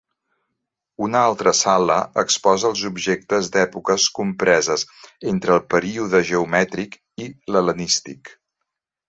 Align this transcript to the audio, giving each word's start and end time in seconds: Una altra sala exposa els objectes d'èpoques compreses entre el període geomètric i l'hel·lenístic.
Una 1.07 1.19
altra 1.25 1.51
sala 1.59 1.97
exposa 2.21 2.67
els 2.69 2.81
objectes 2.89 3.51
d'èpoques 3.57 4.07
compreses 4.21 4.87
entre 5.33 5.55
el 5.59 5.63
període 5.75 6.23
geomètric 6.33 6.99
i 7.27 7.31
l'hel·lenístic. 7.53 8.35